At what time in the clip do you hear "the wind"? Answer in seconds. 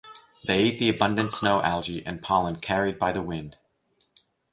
3.11-3.57